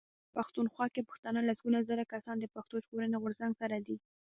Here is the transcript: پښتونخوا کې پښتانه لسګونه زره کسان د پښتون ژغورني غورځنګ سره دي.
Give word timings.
پښتونخوا 0.35 0.85
کې 0.93 1.07
پښتانه 1.09 1.39
لسګونه 1.49 1.79
زره 1.89 2.03
کسان 2.13 2.35
د 2.39 2.45
پښتون 2.55 2.79
ژغورني 2.85 3.17
غورځنګ 3.23 3.53
سره 3.61 3.77
دي. 3.87 3.97